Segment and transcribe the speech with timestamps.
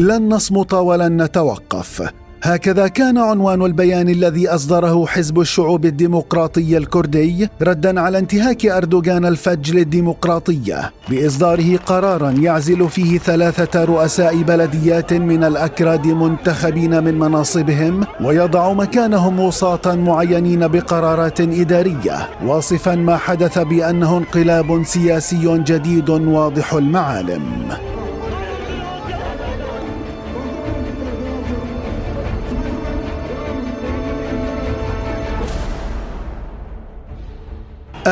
[0.00, 2.10] لن نصمت ولن نتوقف.
[2.42, 9.72] هكذا كان عنوان البيان الذي أصدره حزب الشعوب الديمقراطي الكردي ردا على انتهاك أردوغان الفج
[9.72, 19.40] للديمقراطيه بإصداره قرارا يعزل فيه ثلاثة رؤساء بلديات من الأكراد منتخبين من مناصبهم ويضع مكانهم
[19.40, 27.89] وساطا معينين بقرارات إدارية واصفا ما حدث بأنه انقلاب سياسي جديد واضح المعالم.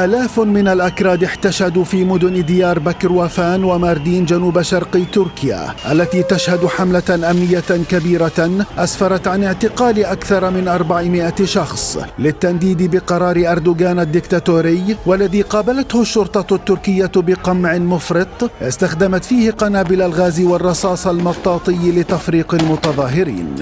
[0.04, 6.66] آلاف من الأكراد احتشدوا في مدن ديار بكر وفان وماردين جنوب شرق تركيا التي تشهد
[6.66, 15.42] حملة أمنية كبيرة أسفرت عن اعتقال أكثر من 400 شخص للتنديد بقرار أردوغان الدكتاتوري والذي
[15.42, 23.54] قابلته الشرطة التركية بقمع مفرط استخدمت فيه قنابل الغاز والرصاص المطاطي لتفريق المتظاهرين.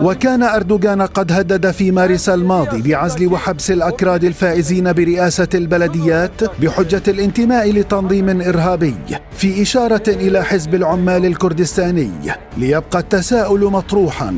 [0.00, 7.72] وكان أردوغان قد هدد في مارس الماضي بعزل وحبس الأكراد الفائزين برئاسة البلديات بحجة الانتماء
[7.72, 8.94] لتنظيم إرهابي
[9.36, 12.10] في إشارة إلى حزب العمال الكردستاني
[12.58, 14.34] ليبقى التساؤل مطروحا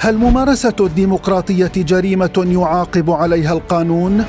[0.00, 4.24] هل ممارسة الديمقراطية جريمة يعاقب عليها القانون؟